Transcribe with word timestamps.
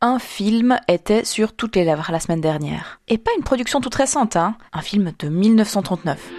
un 0.00 0.18
film 0.18 0.78
était 0.88 1.24
sur 1.24 1.52
toutes 1.52 1.76
les 1.76 1.84
lèvres 1.84 2.08
la 2.10 2.20
semaine 2.20 2.40
dernière. 2.40 3.00
Et 3.08 3.18
pas 3.18 3.30
une 3.36 3.44
production 3.44 3.80
toute 3.80 3.94
récente, 3.94 4.36
hein. 4.36 4.56
Un 4.72 4.80
film 4.80 5.12
de 5.18 5.28
1939. 5.28 6.30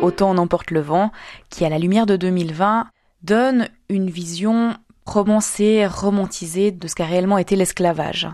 Autant 0.00 0.30
on 0.30 0.38
emporte 0.38 0.70
le 0.70 0.80
vent, 0.80 1.10
qui 1.50 1.64
à 1.64 1.68
la 1.68 1.78
lumière 1.78 2.06
de 2.06 2.16
2020 2.16 2.86
donne 3.22 3.68
une 3.88 4.10
vision 4.10 4.74
romancée, 5.06 5.86
romantisée 5.86 6.70
de 6.70 6.86
ce 6.86 6.94
qu'a 6.94 7.04
réellement 7.04 7.38
été 7.38 7.56
l'esclavage. 7.56 8.28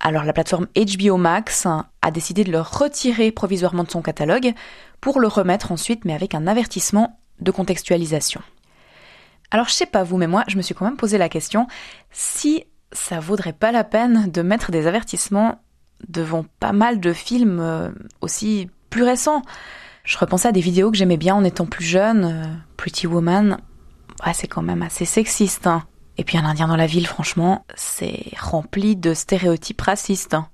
Alors 0.00 0.24
la 0.24 0.32
plateforme 0.32 0.66
HBO 0.76 1.16
Max 1.16 1.66
a 1.66 2.10
décidé 2.10 2.44
de 2.44 2.52
le 2.52 2.60
retirer 2.60 3.32
provisoirement 3.32 3.84
de 3.84 3.90
son 3.90 4.02
catalogue 4.02 4.54
pour 5.00 5.20
le 5.20 5.28
remettre 5.28 5.72
ensuite, 5.72 6.04
mais 6.04 6.14
avec 6.14 6.34
un 6.34 6.46
avertissement 6.46 7.17
de 7.40 7.50
contextualisation. 7.50 8.40
Alors 9.50 9.68
je 9.68 9.72
sais 9.72 9.86
pas 9.86 10.02
vous, 10.02 10.16
mais 10.16 10.26
moi 10.26 10.44
je 10.48 10.56
me 10.56 10.62
suis 10.62 10.74
quand 10.74 10.84
même 10.84 10.96
posé 10.96 11.18
la 11.18 11.28
question 11.28 11.66
si 12.10 12.64
ça 12.92 13.20
vaudrait 13.20 13.52
pas 13.52 13.72
la 13.72 13.84
peine 13.84 14.30
de 14.30 14.42
mettre 14.42 14.70
des 14.70 14.86
avertissements 14.86 15.60
devant 16.06 16.44
pas 16.60 16.72
mal 16.72 17.00
de 17.00 17.12
films 17.12 17.60
euh, 17.60 17.90
aussi 18.20 18.70
plus 18.90 19.02
récents. 19.02 19.42
Je 20.04 20.16
repensais 20.16 20.48
à 20.48 20.52
des 20.52 20.60
vidéos 20.60 20.90
que 20.90 20.96
j'aimais 20.96 21.16
bien 21.16 21.34
en 21.34 21.44
étant 21.44 21.66
plus 21.66 21.84
jeune, 21.84 22.24
euh, 22.24 22.54
Pretty 22.76 23.06
Woman, 23.06 23.58
c'est 24.32 24.48
quand 24.48 24.62
même 24.62 24.82
assez 24.82 25.04
sexiste. 25.04 25.66
Hein. 25.66 25.84
Et 26.16 26.24
puis 26.24 26.38
un 26.38 26.44
Indien 26.44 26.68
dans 26.68 26.76
la 26.76 26.86
ville, 26.86 27.06
franchement, 27.06 27.64
c'est 27.74 28.32
rempli 28.38 28.96
de 28.96 29.14
stéréotypes 29.14 29.80
racistes. 29.80 30.34
Hein. 30.34 30.48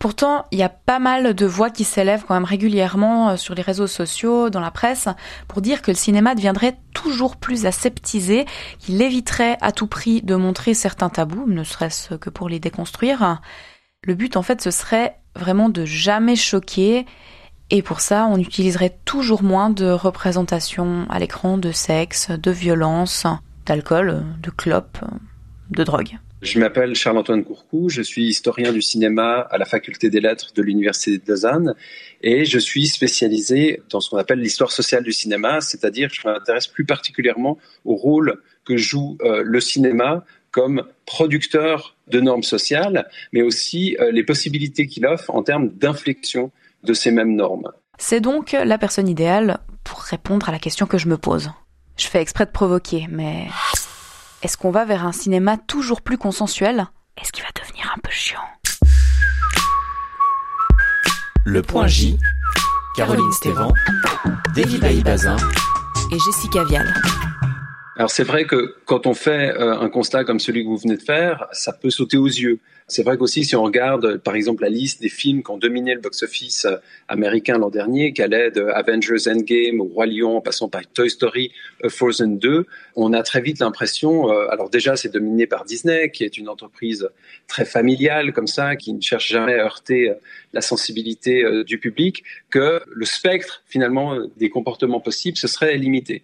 Pourtant, 0.00 0.44
il 0.50 0.58
y 0.58 0.62
a 0.62 0.68
pas 0.68 0.98
mal 0.98 1.34
de 1.34 1.46
voix 1.46 1.70
qui 1.70 1.84
s'élèvent 1.84 2.24
quand 2.26 2.34
même 2.34 2.44
régulièrement 2.44 3.30
euh, 3.30 3.36
sur 3.36 3.54
les 3.54 3.62
réseaux 3.62 3.86
sociaux, 3.86 4.50
dans 4.50 4.60
la 4.60 4.70
presse, 4.70 5.08
pour 5.48 5.62
dire 5.62 5.82
que 5.82 5.90
le 5.90 5.96
cinéma 5.96 6.34
deviendrait 6.34 6.76
toujours 6.92 7.36
plus 7.36 7.64
aseptisé, 7.66 8.44
qu'il 8.80 9.00
éviterait 9.00 9.56
à 9.60 9.72
tout 9.72 9.86
prix 9.86 10.20
de 10.22 10.34
montrer 10.34 10.74
certains 10.74 11.10
tabous, 11.10 11.46
ne 11.46 11.64
serait-ce 11.64 12.14
que 12.14 12.30
pour 12.30 12.48
les 12.48 12.58
déconstruire. 12.58 13.40
Le 14.02 14.14
but, 14.14 14.36
en 14.36 14.42
fait, 14.42 14.60
ce 14.60 14.70
serait 14.70 15.16
vraiment 15.36 15.68
de 15.68 15.84
jamais 15.84 16.36
choquer, 16.36 17.06
et 17.70 17.82
pour 17.82 18.00
ça, 18.00 18.26
on 18.30 18.36
utiliserait 18.36 18.98
toujours 19.04 19.42
moins 19.42 19.70
de 19.70 19.90
représentations 19.90 21.06
à 21.08 21.18
l'écran 21.18 21.56
de 21.56 21.72
sexe, 21.72 22.30
de 22.30 22.50
violence, 22.50 23.26
d'alcool, 23.64 24.24
de 24.42 24.50
clopes, 24.50 24.98
de 25.70 25.84
drogue. 25.84 26.18
Je 26.44 26.58
m'appelle 26.58 26.94
Charles-Antoine 26.94 27.42
Courcou, 27.42 27.88
je 27.88 28.02
suis 28.02 28.26
historien 28.26 28.70
du 28.70 28.82
cinéma 28.82 29.46
à 29.50 29.56
la 29.56 29.64
faculté 29.64 30.10
des 30.10 30.20
lettres 30.20 30.52
de 30.54 30.60
l'université 30.60 31.16
de 31.16 31.22
Lausanne 31.26 31.74
et 32.20 32.44
je 32.44 32.58
suis 32.58 32.86
spécialisé 32.86 33.80
dans 33.88 34.00
ce 34.00 34.10
qu'on 34.10 34.18
appelle 34.18 34.40
l'histoire 34.40 34.70
sociale 34.70 35.02
du 35.02 35.12
cinéma, 35.12 35.62
c'est-à-dire 35.62 36.10
je 36.12 36.28
m'intéresse 36.28 36.66
plus 36.66 36.84
particulièrement 36.84 37.56
au 37.86 37.96
rôle 37.96 38.42
que 38.66 38.76
joue 38.76 39.16
euh, 39.22 39.42
le 39.42 39.58
cinéma 39.58 40.22
comme 40.50 40.84
producteur 41.06 41.96
de 42.08 42.20
normes 42.20 42.42
sociales, 42.42 43.08
mais 43.32 43.40
aussi 43.40 43.96
euh, 43.98 44.12
les 44.12 44.22
possibilités 44.22 44.86
qu'il 44.86 45.06
offre 45.06 45.34
en 45.34 45.42
termes 45.42 45.70
d'inflexion 45.70 46.52
de 46.82 46.92
ces 46.92 47.10
mêmes 47.10 47.34
normes. 47.34 47.70
C'est 47.96 48.20
donc 48.20 48.52
la 48.52 48.76
personne 48.76 49.08
idéale 49.08 49.60
pour 49.82 50.00
répondre 50.00 50.46
à 50.50 50.52
la 50.52 50.58
question 50.58 50.84
que 50.84 50.98
je 50.98 51.08
me 51.08 51.16
pose. 51.16 51.50
Je 51.96 52.06
fais 52.06 52.20
exprès 52.20 52.44
de 52.44 52.50
provoquer, 52.50 53.06
mais 53.08 53.46
est-ce 54.44 54.58
qu'on 54.58 54.70
va 54.70 54.84
vers 54.84 55.06
un 55.06 55.12
cinéma 55.12 55.56
toujours 55.56 56.02
plus 56.02 56.18
consensuel? 56.18 56.86
Est-ce 57.16 57.32
qu'il 57.32 57.42
va 57.42 57.48
devenir 57.58 57.90
un 57.96 57.98
peu 58.00 58.10
chiant? 58.10 58.44
Le 61.46 61.62
point 61.62 61.86
J, 61.86 62.18
Caroline 62.94 63.32
Stévan, 63.32 63.72
David 64.54 65.02
Bazin 65.02 65.38
et 66.12 66.18
Jessica 66.18 66.62
Vial. 66.64 66.94
Alors 67.96 68.10
c'est 68.10 68.24
vrai 68.24 68.44
que 68.44 68.74
quand 68.86 69.06
on 69.06 69.14
fait 69.14 69.56
euh, 69.56 69.78
un 69.78 69.88
constat 69.88 70.24
comme 70.24 70.40
celui 70.40 70.64
que 70.64 70.68
vous 70.68 70.78
venez 70.78 70.96
de 70.96 71.02
faire, 71.02 71.46
ça 71.52 71.72
peut 71.72 71.90
sauter 71.90 72.16
aux 72.16 72.26
yeux. 72.26 72.58
C'est 72.86 73.02
vrai 73.02 73.16
qu'aussi, 73.16 73.44
si 73.44 73.56
on 73.56 73.62
regarde, 73.62 74.18
par 74.18 74.34
exemple, 74.34 74.62
la 74.62 74.68
liste 74.68 75.00
des 75.00 75.08
films 75.08 75.42
qui 75.42 75.50
ont 75.50 75.56
dominé 75.56 75.94
le 75.94 76.00
box-office 76.00 76.66
euh, 76.66 76.76
américain 77.08 77.56
l'an 77.56 77.70
dernier, 77.70 78.12
qui 78.12 78.20
allait 78.20 78.50
de 78.50 78.62
Avengers 78.62 79.26
Endgame 79.26 79.80
au 79.80 79.84
Roi 79.84 80.06
Lion, 80.06 80.36
en 80.36 80.40
passant 80.42 80.68
par 80.68 80.82
Toy 80.92 81.08
Story, 81.08 81.50
Frozen 81.88 82.38
2, 82.38 82.66
on 82.96 83.14
a 83.14 83.22
très 83.22 83.40
vite 83.40 83.60
l'impression, 83.60 84.30
euh, 84.30 84.48
alors 84.50 84.68
déjà, 84.68 84.96
c'est 84.96 85.08
dominé 85.08 85.46
par 85.46 85.64
Disney, 85.64 86.10
qui 86.10 86.24
est 86.24 86.36
une 86.36 86.48
entreprise 86.48 87.08
très 87.48 87.64
familiale 87.64 88.34
comme 88.34 88.48
ça, 88.48 88.76
qui 88.76 88.92
ne 88.92 89.00
cherche 89.00 89.28
jamais 89.28 89.54
à 89.54 89.64
heurter 89.64 90.10
euh, 90.10 90.14
la 90.52 90.60
sensibilité 90.60 91.42
du 91.64 91.78
public, 91.78 92.22
que 92.50 92.82
le 92.86 93.04
spectre, 93.06 93.62
finalement, 93.66 94.16
des 94.36 94.50
comportements 94.50 95.00
possibles, 95.00 95.38
ce 95.38 95.48
serait 95.48 95.76
limité. 95.76 96.22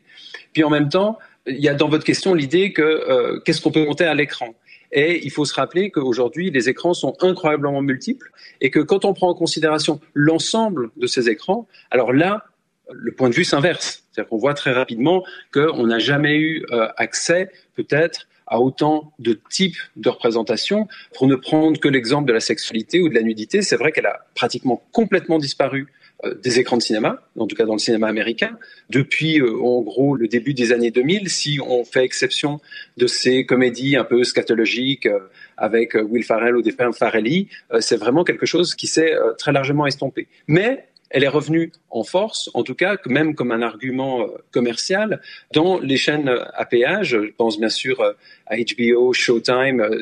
Puis 0.52 0.62
en 0.62 0.70
même 0.70 0.88
temps, 0.88 1.18
il 1.46 1.58
y 1.58 1.68
a 1.68 1.74
dans 1.74 1.88
votre 1.88 2.04
question 2.04 2.34
l'idée 2.34 2.72
que 2.72 3.40
qu'est-ce 3.44 3.60
qu'on 3.60 3.70
peut 3.70 3.84
monter 3.84 4.04
à 4.04 4.14
l'écran 4.14 4.54
et 4.92 5.24
il 5.24 5.30
faut 5.30 5.44
se 5.44 5.54
rappeler 5.54 5.90
qu'aujourd'hui, 5.90 6.50
les 6.50 6.68
écrans 6.68 6.94
sont 6.94 7.16
incroyablement 7.20 7.80
multiples 7.82 8.30
et 8.60 8.70
que 8.70 8.80
quand 8.80 9.04
on 9.04 9.14
prend 9.14 9.28
en 9.28 9.34
considération 9.34 10.00
l'ensemble 10.14 10.90
de 10.96 11.06
ces 11.06 11.28
écrans, 11.28 11.68
alors 11.90 12.12
là, 12.12 12.44
le 12.92 13.12
point 13.12 13.28
de 13.28 13.34
vue 13.34 13.44
s'inverse. 13.44 14.04
C'est-à-dire 14.10 14.28
qu'on 14.28 14.38
voit 14.38 14.54
très 14.54 14.72
rapidement 14.72 15.24
qu'on 15.52 15.86
n'a 15.86 16.00
jamais 16.00 16.36
eu 16.36 16.64
euh, 16.72 16.88
accès, 16.96 17.50
peut-être, 17.76 18.26
à 18.48 18.58
autant 18.58 19.12
de 19.20 19.40
types 19.48 19.78
de 19.94 20.08
représentations. 20.08 20.88
Pour 21.14 21.28
ne 21.28 21.36
prendre 21.36 21.78
que 21.78 21.86
l'exemple 21.86 22.26
de 22.26 22.32
la 22.32 22.40
sexualité 22.40 23.00
ou 23.00 23.08
de 23.08 23.14
la 23.14 23.22
nudité, 23.22 23.62
c'est 23.62 23.76
vrai 23.76 23.92
qu'elle 23.92 24.06
a 24.06 24.26
pratiquement 24.34 24.82
complètement 24.90 25.38
disparu 25.38 25.86
euh, 25.86 25.99
des 26.42 26.58
écrans 26.58 26.76
de 26.76 26.82
cinéma, 26.82 27.22
en 27.38 27.46
tout 27.46 27.56
cas 27.56 27.64
dans 27.64 27.72
le 27.72 27.78
cinéma 27.78 28.08
américain, 28.08 28.58
depuis 28.90 29.40
euh, 29.40 29.56
en 29.58 29.80
gros 29.80 30.16
le 30.16 30.28
début 30.28 30.52
des 30.52 30.72
années 30.72 30.90
2000, 30.90 31.30
si 31.30 31.58
on 31.64 31.84
fait 31.84 32.04
exception 32.04 32.60
de 32.96 33.06
ces 33.06 33.46
comédies 33.46 33.96
un 33.96 34.04
peu 34.04 34.22
scatologiques 34.24 35.06
euh, 35.06 35.18
avec 35.56 35.94
Will 35.94 36.24
Farrell 36.24 36.56
ou 36.56 36.62
des 36.62 36.72
frères 36.72 36.94
Farrelly, 36.94 37.48
c'est 37.80 37.96
vraiment 37.96 38.24
quelque 38.24 38.46
chose 38.46 38.74
qui 38.74 38.86
s'est 38.86 39.14
très 39.36 39.52
largement 39.52 39.86
estompé. 39.86 40.26
Mais 40.46 40.86
elle 41.10 41.22
est 41.22 41.28
revenue 41.28 41.70
en 41.90 42.02
force, 42.02 42.50
en 42.54 42.62
tout 42.62 42.74
cas 42.74 42.96
même 43.04 43.34
comme 43.34 43.52
un 43.52 43.60
argument 43.60 44.26
commercial, 44.52 45.20
dans 45.52 45.78
les 45.78 45.98
chaînes 45.98 46.34
à 46.54 46.64
péage. 46.64 47.10
Je 47.10 47.30
pense 47.36 47.60
bien 47.60 47.68
sûr 47.68 48.00
à 48.46 48.56
HBO, 48.56 49.12
Showtime, 49.12 50.00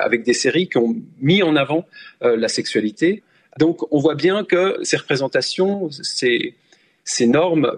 avec 0.00 0.24
des 0.24 0.34
séries 0.34 0.68
qui 0.68 0.78
ont 0.78 0.96
mis 1.20 1.44
en 1.44 1.54
avant 1.54 1.86
la 2.20 2.48
sexualité 2.48 3.22
donc 3.58 3.92
on 3.92 3.98
voit 3.98 4.14
bien 4.14 4.44
que 4.44 4.78
ces 4.82 4.96
représentations, 4.96 5.90
ces, 5.90 6.54
normes 7.26 7.72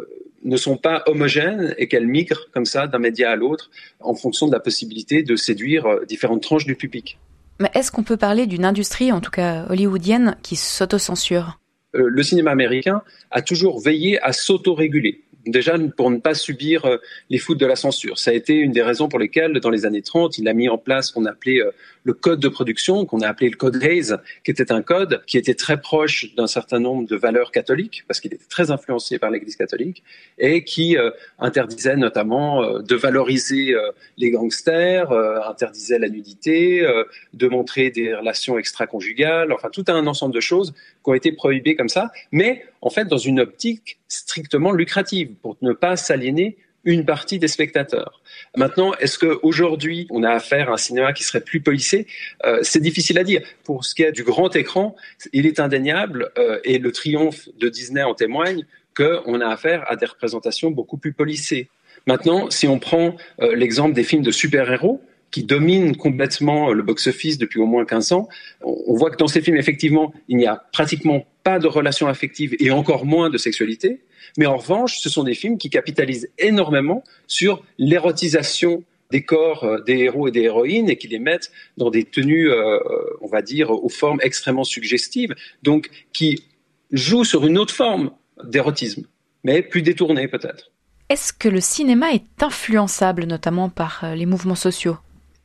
ne 0.45 0.57
sont 0.57 0.77
pas 0.77 1.03
homogènes 1.07 1.75
et 1.79 1.89
qu'elles 1.89 2.07
migrent 2.07 2.49
comme 2.53 2.65
ça 2.65 2.87
d'un 2.87 2.99
média 2.99 3.31
à 3.31 3.37
l'autre 3.37 3.71
en 4.01 4.15
fonction 4.15 4.47
de 4.47 4.53
la 4.53 4.61
possibilité 4.61 5.23
de 5.23 5.37
séduire 5.37 5.87
euh, 5.87 6.05
différentes 6.07 6.43
tranches 6.43 6.65
du 6.65 6.77
public. 6.77 7.19
Mais 7.59 7.71
est-ce 7.75 7.93
qu'on 7.93 8.03
peut 8.03 8.17
parler 8.17 8.47
d'une 8.47 8.65
industrie, 8.65 9.13
en 9.13 9.21
tout 9.21 9.31
cas 9.31 9.67
hollywoodienne, 9.69 10.37
qui 10.43 10.57
s'autocensure? 10.57 11.59
Euh, 11.95 12.09
Le 12.09 12.23
cinéma 12.23 12.51
américain 12.51 13.03
a 13.31 13.43
toujours 13.43 13.81
veillé 13.81 14.21
à 14.23 14.33
s'autoréguler 14.33 15.23
déjà 15.47 15.77
pour 15.97 16.11
ne 16.11 16.19
pas 16.19 16.35
subir 16.35 16.85
euh, 16.85 16.99
les 17.29 17.39
foudres 17.39 17.61
de 17.61 17.67
la 17.67 17.77
censure. 17.77 18.19
Ça 18.19 18.31
a 18.31 18.35
été 18.35 18.55
une 18.55 18.73
des 18.73 18.83
raisons 18.83 19.09
pour 19.09 19.19
lesquelles, 19.19 19.59
dans 19.61 19.71
les 19.71 19.87
années 19.87 20.03
30, 20.03 20.39
il 20.39 20.49
a 20.49 20.53
mis 20.53 20.69
en 20.69 20.79
place 20.79 21.09
ce 21.09 21.13
qu'on 21.13 21.25
appelait 21.25 21.61
euh, 21.61 21.71
le 22.05 22.15
code 22.15 22.41
de 22.41 22.49
production, 22.49 23.05
qu'on 23.05 23.21
a 23.21 23.29
appelé 23.29 23.51
le 23.51 23.57
code 23.57 23.83
Hayes, 23.83 24.15
qui 24.45 24.51
était 24.51 24.73
un 24.73 24.83
code 24.83 25.23
qui 25.27 25.39
était 25.39 25.55
très 25.55 25.81
proche 25.81 26.35
d'un 26.35 26.47
certain 26.47 26.79
nombre 26.79 27.07
de 27.07 27.17
valeurs 27.17 27.53
catholiques, 27.53 28.05
parce 28.09 28.21
qu'il 28.21 28.33
était 28.33 28.49
très 28.49 28.71
influencé 28.71 29.19
par 29.19 29.31
l'Église 29.31 29.57
catholique, 29.57 30.03
et 30.39 30.65
qui 30.65 30.97
euh, 30.97 31.11
interdisait 31.39 31.97
notamment 31.97 32.81
de 32.81 32.95
valoriser 32.95 33.75
les 34.17 34.31
gangsters, 34.31 35.13
interdisait 35.13 35.99
la 35.99 36.09
nudité, 36.09 36.87
de 37.35 37.49
montrer 37.49 37.91
des 37.91 38.15
relations 38.15 38.59
extra-conjugales, 38.59 39.53
enfin 39.53 39.69
tout 39.71 39.85
un 39.89 40.07
ensemble 40.07 40.35
de 40.35 40.41
choses 40.41 40.73
qui 40.73 41.11
ont 41.11 41.15
été 41.15 41.33
prohibées 41.33 41.77
comme 41.77 41.89
ça, 41.89 42.11
mais 42.33 42.65
en 42.83 42.91
fait 42.91 43.07
dans 43.07 43.19
une 43.19 43.41
optique 43.41 43.99
strictement 44.09 44.73
lucrative 44.73 45.35
pour 45.43 45.57
ne 45.63 45.73
pas 45.73 45.97
s'aliéner 45.97 46.57
une 46.85 47.05
partie 47.05 47.39
des 47.39 47.49
spectateurs. 47.49 48.23
Maintenant, 48.57 48.95
est-ce 48.95 49.19
qu'aujourd'hui, 49.19 50.07
on 50.11 50.23
a 50.23 50.31
affaire 50.31 50.71
à 50.71 50.75
un 50.75 50.77
cinéma 50.77 51.13
qui 51.13 51.25
serait 51.25 51.43
plus 51.43 51.61
policé? 51.61 52.07
Euh, 52.45 52.61
C'est 52.63 52.81
difficile 52.81 53.19
à 53.19 53.25
dire. 53.25 53.43
Pour 53.65 53.85
ce 53.85 53.95
qui 53.95 54.03
est 54.03 54.13
du 54.13 54.25
grand 54.25 54.55
écran, 54.57 54.97
il 55.33 55.47
est 55.47 55.61
indéniable, 55.61 56.31
euh, 56.39 56.59
et 56.65 56.79
le 56.79 56.91
triomphe 56.91 57.49
de 57.59 57.69
Disney 57.69 58.03
en 58.03 58.15
témoigne, 58.15 58.65
qu'on 58.97 59.41
a 59.41 59.49
affaire 59.49 59.85
à 59.91 59.97
des 59.97 60.07
représentations 60.07 60.71
beaucoup 60.71 60.97
plus 60.97 61.13
policées. 61.13 61.69
Maintenant, 62.07 62.51
si 62.51 62.67
on 62.67 62.79
prend 62.79 63.17
euh, 63.41 63.55
l'exemple 63.55 63.95
des 63.95 64.05
films 64.05 64.23
de 64.23 64.31
super-héros, 64.31 65.03
qui 65.31 65.45
dominent 65.45 65.97
complètement 65.97 66.73
le 66.73 66.83
box-office 66.83 67.39
depuis 67.39 67.61
au 67.61 67.67
moins 67.67 67.85
15 67.85 68.13
ans, 68.13 68.29
on 68.63 68.95
voit 68.95 69.11
que 69.11 69.17
dans 69.17 69.29
ces 69.29 69.41
films, 69.41 69.57
effectivement, 69.57 70.13
il 70.29 70.37
n'y 70.37 70.47
a 70.47 70.57
pratiquement 70.73 71.27
pas 71.43 71.59
de 71.59 71.67
relations 71.67 72.09
affectives 72.09 72.57
et 72.59 72.71
encore 72.71 73.07
moins 73.07 73.31
de 73.31 73.39
sexualité. 73.39 74.01
Mais 74.37 74.47
en 74.47 74.57
revanche, 74.57 74.99
ce 75.01 75.09
sont 75.09 75.25
des 75.25 75.35
films 75.35 75.59
qui 75.59 75.71
capitalisent 75.71 76.31
énormément 76.39 77.05
sur 77.27 77.65
l'érotisation 77.79 78.85
des 79.11 79.23
corps 79.25 79.65
euh, 79.65 79.81
des 79.81 79.99
héros 79.99 80.29
et 80.29 80.31
des 80.31 80.43
héroïnes 80.43 80.89
et 80.89 80.97
qui 80.97 81.09
les 81.09 81.19
mettent 81.19 81.51
dans 81.77 81.91
des 81.91 82.05
tenues, 82.05 82.51
euh, 82.51 82.79
on 83.21 83.27
va 83.27 83.43
dire, 83.43 83.71
aux 83.71 83.89
formes 83.89 84.21
extrêmement 84.23 84.65
suggestives, 84.65 85.35
donc 85.63 85.91
qui 86.13 86.45
jouent 86.93 87.25
sur 87.25 87.47
une 87.47 87.59
autre 87.59 87.75
forme 87.75 88.11
d'érotisme, 88.45 89.07
mais 89.45 89.63
plus 89.63 89.83
détournée 89.83 90.29
peut-être. 90.29 90.71
est-ce 91.09 91.33
que 91.33 91.49
le 91.49 91.61
cinéma 91.61 92.13
est 92.13 92.43
influençable 92.43 93.25
notamment 93.25 93.69
par 93.69 94.05
euh, 94.05 94.15
les 94.15 94.27
mouvements 94.27 94.55
sociaux? 94.55 94.97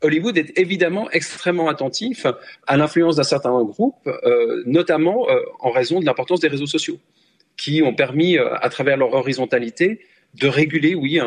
Hollywood 0.05 0.37
est 0.37 0.57
évidemment 0.57 1.09
extrêmement 1.11 1.69
attentif 1.69 2.25
à 2.67 2.77
l'influence 2.77 3.15
d'un 3.17 3.23
certain 3.23 3.63
groupe, 3.63 4.07
euh, 4.07 4.63
notamment 4.65 5.29
euh, 5.29 5.39
en 5.59 5.71
raison 5.71 5.99
de 5.99 6.05
l'importance 6.05 6.39
des 6.39 6.47
réseaux 6.47 6.67
sociaux, 6.67 6.99
qui 7.57 7.81
ont 7.81 7.93
permis, 7.93 8.37
à 8.37 8.69
travers 8.69 8.97
leur 8.97 9.13
horizontalité, 9.13 10.01
de 10.35 10.47
réguler, 10.47 10.95
oui, 10.95 11.19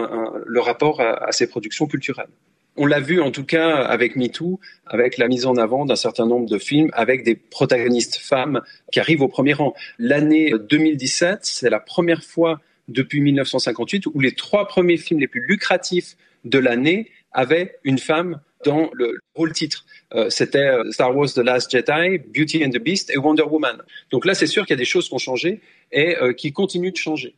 le 0.44 0.60
rapport 0.60 1.00
à, 1.00 1.32
ces 1.32 1.48
productions 1.48 1.86
culturelles. 1.86 2.28
On 2.76 2.86
l'a 2.86 3.00
vu 3.00 3.20
en 3.20 3.30
tout 3.30 3.44
cas 3.44 3.76
avec 3.76 4.14
MeToo, 4.14 4.60
avec 4.86 5.18
la 5.18 5.26
mise 5.26 5.46
en 5.46 5.56
avant 5.56 5.84
d'un 5.84 5.96
certain 5.96 6.26
nombre 6.26 6.48
de 6.48 6.58
films 6.58 6.90
avec 6.92 7.24
des 7.24 7.34
protagonistes 7.34 8.18
femmes 8.18 8.60
qui 8.92 9.00
arrivent 9.00 9.22
au 9.22 9.28
premier 9.28 9.54
rang. 9.54 9.74
L'année 9.98 10.52
2017, 10.70 11.40
c'est 11.42 11.70
la 11.70 11.80
première 11.80 12.22
fois 12.22 12.60
depuis 12.88 13.20
1958 13.20 14.06
où 14.06 14.20
les 14.20 14.32
trois 14.32 14.68
premiers 14.68 14.96
films 14.96 15.20
les 15.20 15.26
plus 15.26 15.44
lucratifs 15.46 16.16
de 16.44 16.58
l'année 16.58 17.10
avaient 17.32 17.78
une 17.84 17.98
femme 17.98 18.40
dans 18.64 18.90
le 18.92 19.18
rôle 19.34 19.52
titre. 19.52 19.84
Euh, 20.14 20.30
c'était 20.30 20.66
euh, 20.66 20.90
Star 20.90 21.14
Wars 21.14 21.28
The 21.28 21.38
Last 21.38 21.70
Jedi, 21.70 22.18
Beauty 22.18 22.64
and 22.64 22.70
the 22.70 22.78
Beast 22.78 23.10
et 23.10 23.18
Wonder 23.18 23.42
Woman. 23.42 23.82
Donc 24.10 24.24
là, 24.24 24.34
c'est 24.34 24.46
sûr 24.46 24.64
qu'il 24.64 24.74
y 24.74 24.78
a 24.78 24.78
des 24.78 24.84
choses 24.84 25.08
qui 25.08 25.14
ont 25.14 25.18
changé 25.18 25.60
et 25.92 26.16
euh, 26.16 26.32
qui 26.32 26.52
continuent 26.52 26.92
de 26.92 26.96
changer. 26.96 27.34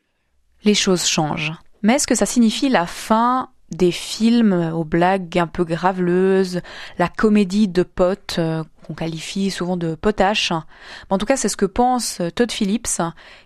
Les 0.64 0.75
choses 0.75 1.06
changent. 1.06 1.52
Mais 1.82 1.94
est-ce 1.94 2.06
que 2.06 2.14
ça 2.14 2.26
signifie 2.26 2.69
la 2.69 2.87
fin 2.87 3.50
des 3.70 3.93
films 3.93 4.72
aux 4.75 4.84
blagues 4.84 5.38
un 5.38 5.46
peu 5.46 5.64
graveleuses, 5.64 6.61
la 6.99 7.08
comédie 7.08 7.69
de 7.69 7.82
potes 7.82 8.38
qu'on 8.84 8.94
qualifie 8.94 9.50
souvent 9.50 9.78
de 9.78 9.94
potache? 9.94 10.52
En 11.08 11.16
tout 11.16 11.25
cas, 11.25 11.37
c'est 11.37 11.49
ce 11.49 11.56
que 11.56 11.64
pense 11.64 12.20
Todd 12.34 12.52
Phillips, 12.52 13.00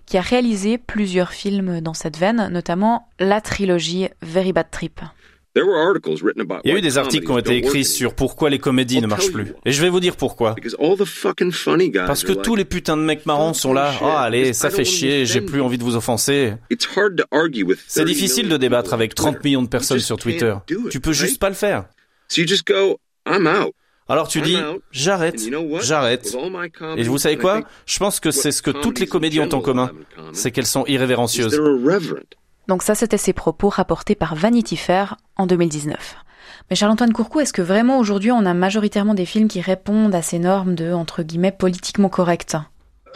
qui 0.07 0.19
a 0.19 0.23
réalisé 0.23 0.77
plusieurs 0.79 1.33
films 1.33 1.81
dans 1.81 1.95
cette 1.95 2.19
veine, 2.19 2.49
notamment 2.49 3.09
la 3.21 3.41
trilogie 3.41 4.09
Very 4.23 4.53
Bad 4.53 4.71
Trip. 4.73 5.01
Il 6.65 6.71
y 6.71 6.75
a 6.75 6.79
eu 6.79 6.81
des 6.81 6.99
articles 6.99 7.25
qui 7.27 7.31
ont 7.31 7.39
été 7.39 7.57
écrits 7.57 7.85
sur 7.85 8.15
pourquoi 8.15 8.51
les 8.51 8.59
comédies 8.59 9.01
ne 9.01 9.07
marchent 9.07 9.31
plus. 9.31 9.55
Et 9.65 9.71
je 9.73 9.81
vais 9.81 9.89
vous 9.89 10.01
dire 10.01 10.17
pourquoi. 10.17 10.57
Parce 12.07 12.25
que 12.25 12.33
tous 12.33 12.57
les 12.57 12.65
putains 12.65 12.97
de 12.97 13.03
mecs 13.03 13.25
marrants 13.25 13.55
sont 13.55 13.73
là. 13.73 13.93
Ah, 14.03 14.23
allez, 14.23 14.53
ça 14.53 14.71
fait 14.71 14.85
chier, 14.85 15.27
j'ai 15.27 15.41
plus 15.41 15.61
envie 15.61 15.79
de 15.79 15.85
vous 15.85 15.95
offenser. 15.97 16.55
C'est 17.87 18.05
difficile 18.05 18.49
de 18.49 18.57
débattre 18.57 18.95
avec 18.95 19.15
30 19.15 19.45
millions 19.45 19.63
de 19.63 19.69
personnes 19.69 20.01
sur 20.01 20.17
Twitter. 20.19 20.55
Tu 20.91 21.01
peux 21.01 21.13
juste 21.13 21.39
pas 21.39 21.49
le 21.49 21.55
faire. 21.55 21.85
Alors 24.07 24.29
tu 24.29 24.41
dis, 24.43 24.59
j'arrête, 24.91 25.41
j'arrête. 25.81 26.37
Et 26.97 27.03
vous 27.05 27.17
savez 27.19 27.39
quoi? 27.39 27.63
Je 27.87 27.99
pense 27.99 28.21
que 28.21 28.31
c'est 28.33 28.53
ce 28.53 28.61
que 28.61 28.71
toutes 28.71 28.99
les 28.99 29.07
comédies 29.07 29.41
ont 29.41 29.49
en 29.55 29.61
commun. 29.61 29.93
C'est 30.33 30.51
qu'elles 30.51 30.67
sont 30.67 30.85
irrévérencieuses. 30.87 31.59
Donc 32.69 32.83
ça, 32.83 32.95
c'était 32.95 33.19
ses 33.19 33.33
propos 33.33 33.69
rapportés 33.69 34.15
par 34.15 34.35
Vanity 34.35 34.77
Fair 34.77 35.17
en 35.37 35.47
2019. 35.47 36.17
Mais 36.71 36.77
Charles-Antoine 36.77 37.13
Courcou, 37.13 37.41
est-ce 37.41 37.53
que 37.53 37.63
vraiment 37.63 37.99
aujourd'hui 37.99 38.33
on 38.33 38.47
a 38.47 38.55
majoritairement 38.55 39.15
des 39.15 39.27
films 39.27 39.49
qui 39.49 39.61
répondent 39.61 40.15
à 40.15 40.23
ces 40.23 40.39
normes 40.39 40.75
de, 40.75 40.93
entre 40.93 41.23
guillemets, 41.23 41.53
politiquement 41.53 42.09
corrects 42.09 42.57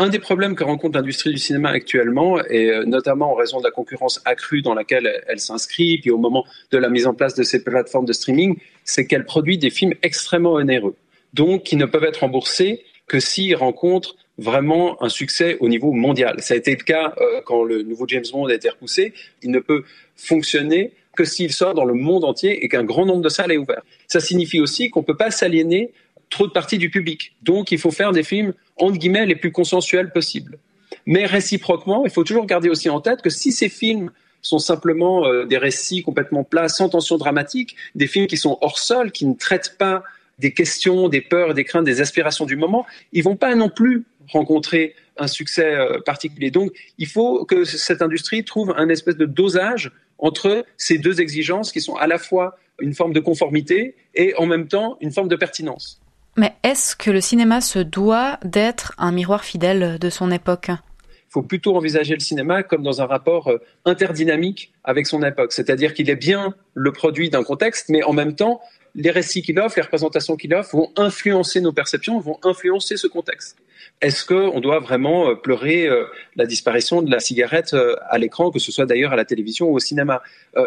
un 0.00 0.08
des 0.08 0.20
problèmes 0.20 0.54
que 0.54 0.62
rencontre 0.62 0.96
l'industrie 0.96 1.30
du 1.30 1.38
cinéma 1.38 1.70
actuellement, 1.70 2.40
et 2.44 2.70
euh, 2.70 2.84
notamment 2.84 3.32
en 3.32 3.34
raison 3.34 3.58
de 3.58 3.64
la 3.64 3.72
concurrence 3.72 4.22
accrue 4.24 4.62
dans 4.62 4.74
laquelle 4.74 5.24
elle 5.26 5.40
s'inscrit, 5.40 5.98
puis 5.98 6.12
au 6.12 6.18
moment 6.18 6.44
de 6.70 6.78
la 6.78 6.88
mise 6.88 7.08
en 7.08 7.14
place 7.14 7.34
de 7.34 7.42
ces 7.42 7.64
plateformes 7.64 8.06
de 8.06 8.12
streaming, 8.12 8.58
c'est 8.84 9.08
qu'elle 9.08 9.24
produit 9.24 9.58
des 9.58 9.70
films 9.70 9.94
extrêmement 10.04 10.52
onéreux, 10.52 10.94
donc 11.34 11.64
qui 11.64 11.74
ne 11.74 11.84
peuvent 11.84 12.04
être 12.04 12.18
remboursés 12.18 12.84
que 13.08 13.18
s'ils 13.18 13.56
rencontrent 13.56 14.14
vraiment 14.38 15.02
un 15.02 15.08
succès 15.08 15.56
au 15.60 15.68
niveau 15.68 15.92
mondial. 15.92 16.36
Ça 16.40 16.54
a 16.54 16.56
été 16.56 16.70
le 16.70 16.82
cas 16.82 17.14
euh, 17.20 17.40
quand 17.44 17.64
le 17.64 17.82
nouveau 17.82 18.06
James 18.08 18.24
Bond 18.32 18.46
a 18.46 18.54
été 18.54 18.68
repoussé. 18.68 19.12
Il 19.42 19.50
ne 19.50 19.58
peut 19.58 19.84
fonctionner 20.16 20.92
que 21.16 21.24
s'il 21.24 21.52
sort 21.52 21.74
dans 21.74 21.84
le 21.84 21.94
monde 21.94 22.24
entier 22.24 22.64
et 22.64 22.68
qu'un 22.68 22.84
grand 22.84 23.04
nombre 23.04 23.22
de 23.22 23.28
salles 23.28 23.50
est 23.50 23.56
ouvert. 23.56 23.82
Ça 24.06 24.20
signifie 24.20 24.60
aussi 24.60 24.90
qu'on 24.90 25.00
ne 25.00 25.04
peut 25.04 25.16
pas 25.16 25.32
s'aliéner 25.32 25.92
trop 26.30 26.46
de 26.46 26.52
parties 26.52 26.78
du 26.78 26.90
public. 26.90 27.34
Donc 27.42 27.72
il 27.72 27.78
faut 27.78 27.90
faire 27.90 28.12
des 28.12 28.22
films, 28.22 28.54
entre 28.76 28.98
guillemets, 28.98 29.26
les 29.26 29.34
plus 29.34 29.50
consensuels 29.50 30.12
possibles. 30.12 30.58
Mais 31.06 31.26
réciproquement, 31.26 32.04
il 32.04 32.10
faut 32.10 32.22
toujours 32.22 32.46
garder 32.46 32.68
aussi 32.68 32.88
en 32.88 33.00
tête 33.00 33.22
que 33.22 33.30
si 33.30 33.50
ces 33.50 33.68
films 33.68 34.10
sont 34.42 34.58
simplement 34.58 35.26
euh, 35.26 35.44
des 35.46 35.58
récits 35.58 36.02
complètement 36.02 36.44
plats, 36.44 36.68
sans 36.68 36.88
tension 36.88 37.16
dramatique, 37.16 37.74
des 37.96 38.06
films 38.06 38.28
qui 38.28 38.36
sont 38.36 38.56
hors 38.60 38.78
sol, 38.78 39.10
qui 39.10 39.26
ne 39.26 39.34
traitent 39.34 39.76
pas 39.78 40.04
des 40.38 40.52
questions, 40.52 41.08
des 41.08 41.20
peurs, 41.20 41.54
des 41.54 41.64
craintes, 41.64 41.84
des 41.84 42.00
aspirations 42.00 42.46
du 42.46 42.56
moment, 42.56 42.86
ils 43.12 43.24
vont 43.24 43.36
pas 43.36 43.54
non 43.56 43.68
plus 43.68 44.04
rencontrer 44.28 44.94
un 45.16 45.26
succès 45.26 45.74
euh, 45.74 46.00
particulier. 46.00 46.50
Donc, 46.50 46.72
il 46.98 47.06
faut 47.06 47.44
que 47.44 47.64
cette 47.64 48.02
industrie 48.02 48.44
trouve 48.44 48.74
un 48.76 48.88
espèce 48.88 49.16
de 49.16 49.26
dosage 49.26 49.92
entre 50.18 50.64
ces 50.76 50.98
deux 50.98 51.20
exigences 51.20 51.72
qui 51.72 51.80
sont 51.80 51.96
à 51.96 52.06
la 52.06 52.18
fois 52.18 52.56
une 52.80 52.94
forme 52.94 53.12
de 53.12 53.20
conformité 53.20 53.96
et 54.14 54.34
en 54.36 54.46
même 54.46 54.68
temps 54.68 54.96
une 55.00 55.10
forme 55.10 55.28
de 55.28 55.36
pertinence. 55.36 56.00
Mais 56.36 56.54
est-ce 56.62 56.94
que 56.94 57.10
le 57.10 57.20
cinéma 57.20 57.60
se 57.60 57.80
doit 57.80 58.38
d'être 58.44 58.94
un 58.98 59.10
miroir 59.10 59.44
fidèle 59.44 59.98
de 59.98 60.10
son 60.10 60.30
époque? 60.30 60.68
Il 60.68 61.32
faut 61.32 61.42
plutôt 61.42 61.76
envisager 61.76 62.14
le 62.14 62.20
cinéma 62.20 62.62
comme 62.62 62.82
dans 62.82 63.02
un 63.02 63.06
rapport 63.06 63.48
euh, 63.48 63.58
interdynamique 63.84 64.72
avec 64.84 65.06
son 65.06 65.22
époque. 65.22 65.52
C'est-à-dire 65.52 65.92
qu'il 65.92 66.08
est 66.10 66.16
bien 66.16 66.54
le 66.74 66.92
produit 66.92 67.28
d'un 67.28 67.42
contexte, 67.42 67.88
mais 67.88 68.02
en 68.02 68.12
même 68.12 68.34
temps, 68.34 68.60
les 68.94 69.10
récits 69.10 69.42
qu'il 69.42 69.58
offre, 69.58 69.76
les 69.76 69.82
représentations 69.82 70.36
qu'il 70.36 70.54
offre 70.54 70.76
vont 70.76 70.92
influencer 70.96 71.60
nos 71.60 71.72
perceptions, 71.72 72.18
vont 72.20 72.38
influencer 72.44 72.96
ce 72.96 73.06
contexte. 73.06 73.56
Est-ce 74.00 74.24
qu'on 74.24 74.60
doit 74.60 74.78
vraiment 74.78 75.30
euh, 75.30 75.34
pleurer 75.34 75.88
euh, 75.88 76.04
la 76.36 76.46
disparition 76.46 77.02
de 77.02 77.10
la 77.10 77.20
cigarette 77.20 77.74
euh, 77.74 77.96
à 78.08 78.18
l'écran, 78.18 78.50
que 78.50 78.58
ce 78.58 78.70
soit 78.70 78.86
d'ailleurs 78.86 79.12
à 79.12 79.16
la 79.16 79.24
télévision 79.24 79.68
ou 79.68 79.76
au 79.76 79.80
cinéma? 79.80 80.22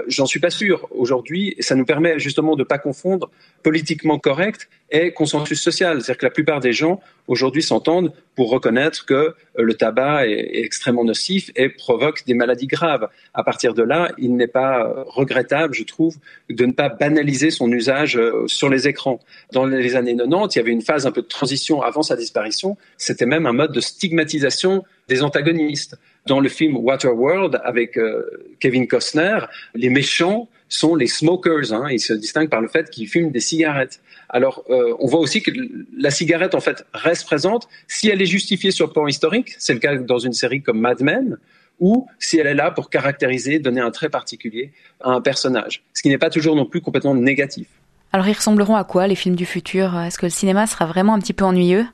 J'en 0.08 0.26
suis 0.26 0.40
pas 0.40 0.50
sûr. 0.50 0.88
Aujourd'hui, 0.92 1.56
ça 1.60 1.76
nous 1.76 1.86
permet 1.86 2.18
justement 2.18 2.56
de 2.56 2.62
ne 2.62 2.66
pas 2.66 2.78
confondre 2.78 3.30
politiquement 3.62 4.20
correct 4.20 4.70
et 4.92 5.14
consensus 5.14 5.62
social. 5.62 6.02
C'est-à-dire 6.02 6.20
que 6.20 6.26
la 6.26 6.32
plupart 6.32 6.60
des 6.60 6.74
gens 6.74 7.00
aujourd'hui 7.28 7.64
s'entendent 7.64 8.12
pour 8.36 8.50
reconnaître 8.50 9.06
que 9.06 9.36
le 9.58 9.74
tabac 9.74 10.28
est, 10.28 10.64
extrêmement 10.64 11.04
nocif 11.04 11.52
et 11.56 11.70
provoque 11.70 12.26
des 12.26 12.34
maladies 12.34 12.68
graves. 12.68 13.08
À 13.34 13.44
partir 13.44 13.74
de 13.74 13.84
là, 13.84 14.12
il 14.18 14.36
n'est 14.36 14.48
pas 14.48 15.06
regrettable, 15.08 15.74
je 15.74 15.84
trouve, 15.84 16.18
de 16.50 16.66
ne 16.66 16.72
pas 16.72 16.90
banaliser 16.90 17.52
son 17.52 17.72
usage 17.72 18.20
sur 18.48 18.70
les 18.70 18.88
écrans. 18.88 19.20
Dans 19.54 19.66
les 19.66 19.96
années 19.96 20.16
90, 20.16 20.56
il 20.56 20.60
y 20.60 20.62
avait 20.62 20.72
une 20.72 20.82
phase 20.82 21.06
un 21.06 21.12
peu 21.12 21.22
de 21.22 21.28
transition 21.28 21.82
avant 21.82 22.04
sa 22.04 22.16
disparition. 22.16 22.78
C'était 22.98 23.26
même 23.26 23.46
un 23.46 23.54
mode 23.54 23.72
de 23.72 23.82
stigmatisation 23.82 24.84
des 25.12 25.24
antagonistes. 25.24 26.00
Dans 26.26 26.40
le 26.40 26.50
film 26.50 26.78
Waterworld 26.78 27.60
avec 27.64 27.98
euh, 27.98 28.24
Kevin 28.60 28.88
Costner, 28.88 29.40
les 29.76 29.90
méchants 29.90 30.48
sont 30.70 30.96
les 30.96 31.08
smokers. 31.08 31.74
Hein. 31.74 31.88
Ils 31.92 32.00
se 32.00 32.14
distinguent 32.14 32.50
par 32.50 32.62
le 32.62 32.70
fait 32.70 32.90
qu'ils 32.90 33.10
fument 33.10 33.32
des 33.32 33.42
cigarettes. 33.42 34.00
Alors, 34.30 34.64
euh, 34.70 34.96
on 35.00 35.08
voit 35.08 35.20
aussi 35.20 35.42
que 35.42 35.52
la 35.98 36.12
cigarette, 36.12 36.56
en 36.56 36.62
fait, 36.62 36.86
reste 36.94 37.26
présente 37.26 37.68
si 37.88 38.08
elle 38.10 38.22
est 38.22 38.32
justifiée 38.38 38.72
sur 38.72 38.88
le 38.88 38.94
plan 38.94 39.06
historique. 39.08 39.56
C'est 39.58 39.74
le 39.74 39.80
cas 39.80 39.96
dans 39.98 40.20
une 40.20 40.34
série 40.34 40.62
comme 40.62 40.80
Mad 40.80 41.02
Men 41.02 41.38
ou 41.80 42.08
si 42.20 42.38
elle 42.38 42.48
est 42.48 42.54
là 42.54 42.72
pour 42.72 42.90
caractériser, 42.90 43.60
donner 43.60 43.82
un 43.82 43.92
trait 43.92 44.10
particulier 44.10 44.72
à 45.02 45.10
un 45.10 45.22
personnage. 45.22 45.84
Ce 45.94 46.02
qui 46.02 46.10
n'est 46.10 46.20
pas 46.20 46.30
toujours 46.30 46.56
non 46.56 46.66
plus 46.66 46.80
complètement 46.80 47.16
négatif. 47.16 47.68
Alors, 48.14 48.28
ils 48.28 48.34
ressembleront 48.34 48.76
à 48.76 48.84
quoi 48.86 49.08
les 49.08 49.16
films 49.16 49.36
du 49.36 49.46
futur? 49.46 50.00
Est-ce 50.00 50.18
que 50.18 50.28
le 50.28 50.30
cinéma 50.30 50.68
sera 50.68 50.86
vraiment 50.86 51.16
un 51.16 51.20
petit 51.20 51.34
peu 51.34 51.44
ennuyeux? 51.44 51.86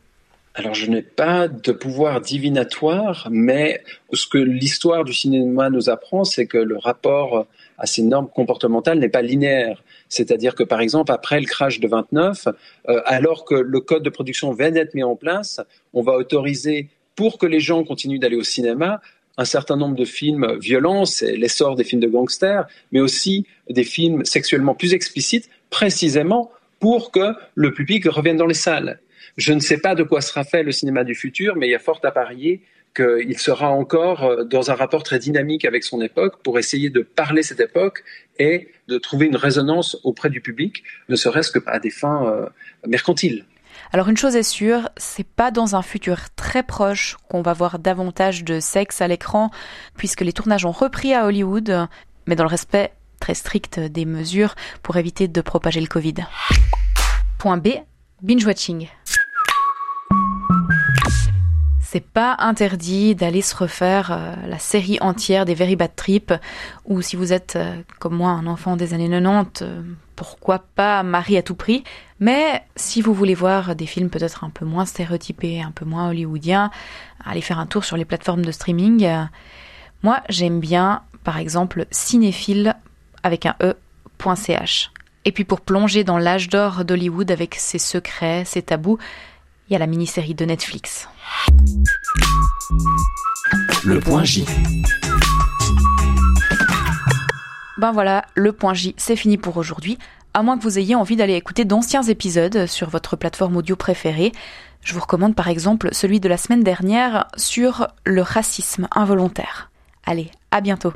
Alors 0.58 0.74
je 0.74 0.90
n'ai 0.90 1.04
pas 1.04 1.48
de 1.48 1.72
pouvoir 1.72 2.20
divinatoire, 2.20 3.28
mais 3.30 3.84
ce 4.12 4.26
que 4.26 4.40
l'histoire 4.40 5.04
du 5.04 5.14
cinéma 5.14 5.70
nous 5.70 5.88
apprend, 5.88 6.24
c'est 6.24 6.48
que 6.48 6.58
le 6.58 6.78
rapport 6.80 7.46
à 7.78 7.86
ces 7.86 8.02
normes 8.02 8.28
comportementales 8.28 8.98
n'est 8.98 9.08
pas 9.08 9.22
linéaire. 9.22 9.84
C'est-à-dire 10.10 10.56
que 10.56 10.64
par 10.64 10.82
exemple, 10.82 11.12
après 11.12 11.40
le 11.40 11.46
crash 11.46 11.80
de 11.80 11.88
29, 11.88 12.48
euh, 12.90 13.02
alors 13.06 13.46
que 13.46 13.54
le 13.54 13.80
code 13.82 14.02
de 14.02 14.10
production 14.10 14.52
vient 14.52 14.72
d'être 14.72 14.96
mis 14.96 15.04
en 15.04 15.16
place, 15.16 15.62
on 15.94 16.02
va 16.02 16.14
autoriser, 16.14 16.90
pour 17.16 17.38
que 17.38 17.46
les 17.46 17.60
gens 17.60 17.84
continuent 17.84 18.20
d'aller 18.20 18.36
au 18.36 18.44
cinéma, 18.44 19.00
un 19.38 19.46
certain 19.46 19.78
nombre 19.78 19.96
de 19.96 20.06
films 20.06 20.58
violents, 20.58 21.06
c'est 21.06 21.38
l'essor 21.38 21.76
des 21.76 21.84
films 21.84 22.02
de 22.02 22.08
gangsters, 22.08 22.66
mais 22.92 23.00
aussi 23.00 23.46
des 23.70 23.84
films 23.84 24.26
sexuellement 24.26 24.74
plus 24.74 24.96
explicites, 24.96 25.52
précisément 25.70 26.50
pour 26.80 27.12
que 27.12 27.36
le 27.54 27.74
public 27.76 28.06
revienne 28.06 28.38
dans 28.38 28.48
les 28.48 28.56
salles. 28.56 29.00
Je 29.36 29.54
ne 29.54 29.60
sais 29.60 29.78
pas 29.78 29.96
de 29.96 30.04
quoi 30.04 30.22
sera 30.22 30.44
fait 30.44 30.64
le 30.64 30.72
cinéma 30.72 31.04
du 31.04 31.16
futur, 31.16 31.56
mais 31.56 31.68
il 31.68 31.72
y 31.72 31.76
a 31.76 31.80
fort 31.80 32.00
à 32.04 32.12
parier 32.12 32.62
qu'il 32.96 33.38
sera 33.38 33.70
encore 33.70 34.24
euh, 34.24 34.44
dans 34.44 34.72
un 34.72 34.74
rapport 34.74 35.04
très 35.04 35.20
dynamique 35.20 35.66
avec 35.66 35.84
son 35.84 36.02
époque 36.02 36.42
pour 36.42 36.58
essayer 36.58 36.90
de 36.90 37.02
parler 37.02 37.44
cette 37.44 37.60
époque 37.60 38.04
et 38.40 38.70
de 38.88 38.98
trouver 38.98 39.28
une 39.28 39.36
résonance 39.36 39.98
auprès 40.04 40.30
du 40.30 40.42
public, 40.42 40.84
ne 41.10 41.16
serait-ce 41.16 41.52
que 41.52 41.60
à 41.68 41.80
des 41.80 41.92
fins 41.92 42.26
euh, 42.26 42.48
mercantiles. 42.88 43.46
Alors 43.92 44.10
une 44.10 44.18
chose 44.18 44.36
est 44.36 44.44
sûre, 44.44 44.90
c'est 44.98 45.28
pas 45.28 45.52
dans 45.52 45.76
un 45.76 45.82
futur 45.82 46.34
très 46.36 46.64
proche 46.64 47.18
qu'on 47.30 47.42
va 47.42 47.54
voir 47.54 47.80
davantage 47.80 48.44
de 48.44 48.60
sexe 48.60 49.02
à 49.02 49.08
l'écran, 49.08 49.52
puisque 49.96 50.22
les 50.22 50.34
tournages 50.34 50.66
ont 50.66 50.72
repris 50.72 51.14
à 51.14 51.26
Hollywood, 51.26 51.88
mais 52.26 52.36
dans 52.36 52.44
le 52.44 52.50
respect 52.50 52.92
très 53.20 53.34
strict 53.34 53.80
des 53.80 54.06
mesures 54.06 54.56
pour 54.84 54.98
éviter 54.98 55.28
de 55.28 55.42
propager 55.42 55.82
le 55.82 55.88
Covid. 55.88 56.16
Point 57.40 57.58
B, 57.58 57.70
binge 58.22 58.46
watching. 58.46 58.88
C'est 61.98 62.06
pas 62.06 62.36
interdit 62.38 63.16
d'aller 63.16 63.42
se 63.42 63.56
refaire 63.56 64.12
euh, 64.12 64.36
la 64.46 64.60
série 64.60 65.00
entière 65.02 65.46
des 65.46 65.56
Very 65.56 65.76
Bad 65.76 65.96
Trip, 65.96 66.32
ou 66.86 67.02
si 67.02 67.16
vous 67.16 67.34
êtes 67.34 67.56
euh, 67.56 67.82
comme 67.98 68.16
moi 68.16 68.30
un 68.30 68.46
enfant 68.46 68.76
des 68.76 68.94
années 68.94 69.10
90, 69.10 69.64
euh, 69.64 69.82
pourquoi 70.16 70.60
pas 70.60 71.02
Marie 71.02 71.38
à 71.38 71.42
tout 71.42 71.56
prix. 71.56 71.84
Mais 72.20 72.64
si 72.76 73.02
vous 73.02 73.16
voulez 73.16 73.34
voir 73.34 73.76
des 73.76 73.88
films 73.88 74.12
peut-être 74.12 74.44
un 74.44 74.52
peu 74.52 74.64
moins 74.64 74.86
stéréotypés, 74.86 75.60
un 75.60 75.72
peu 75.72 75.86
moins 75.86 76.10
hollywoodiens, 76.10 76.70
allez 77.26 77.42
faire 77.42 77.58
un 77.58 77.66
tour 77.66 77.84
sur 77.84 77.98
les 77.98 78.06
plateformes 78.06 78.46
de 78.46 78.52
streaming. 78.52 79.10
Moi, 80.04 80.22
j'aime 80.30 80.60
bien, 80.60 81.02
par 81.24 81.40
exemple, 81.40 81.88
cinéphile 81.90 82.76
avec 83.24 83.48
un 83.48 83.56
e.ch. 83.64 84.92
Et 85.26 85.32
puis 85.32 85.46
pour 85.46 85.62
plonger 85.62 86.04
dans 86.04 86.20
l'âge 86.20 86.48
d'or 86.48 86.86
d'Hollywood 86.86 87.32
avec 87.32 87.56
ses 87.56 87.80
secrets, 87.80 88.46
ses 88.46 88.62
tabous, 88.62 89.00
il 89.68 89.74
y 89.74 89.76
a 89.76 89.80
la 89.80 89.88
mini-série 89.88 90.36
de 90.36 90.46
Netflix. 90.46 91.08
Le 93.86 94.00
point 94.00 94.24
J. 94.24 94.46
Ben 97.78 97.92
voilà, 97.92 98.26
le 98.36 98.52
point 98.52 98.74
J, 98.74 98.96
c'est 98.98 99.16
fini 99.16 99.38
pour 99.38 99.58
aujourd'hui. 99.58 99.98
À 100.34 100.44
moins 100.44 100.58
que 100.58 100.64
vous 100.64 100.78
ayez 100.78 100.96
envie 100.96 101.16
d'aller 101.16 101.36
écouter 101.36 101.66
d'anciens 101.66 102.04
épisodes 102.04 102.66
sur 102.66 102.90
votre 102.90 103.16
plateforme 103.16 103.58
audio 103.58 103.76
préférée. 103.76 104.32
Je 104.84 104.94
vous 104.94 105.00
recommande 105.00 105.36
par 105.36 105.48
exemple 105.48 105.90
celui 105.92 106.20
de 106.20 106.30
la 106.30 106.38
semaine 106.38 106.64
dernière 106.64 107.28
sur 107.38 107.88
le 108.06 108.22
racisme 108.22 108.88
involontaire. 108.92 109.70
Allez, 110.06 110.32
à 110.52 110.62
bientôt. 110.62 110.94